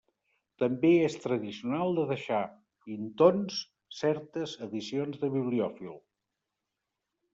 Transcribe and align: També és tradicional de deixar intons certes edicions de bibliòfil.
També 0.61 0.89
és 1.07 1.17
tradicional 1.25 1.93
de 1.99 2.05
deixar 2.11 2.39
intons 2.95 3.59
certes 3.99 4.57
edicions 4.69 5.23
de 5.25 5.31
bibliòfil. 5.37 5.95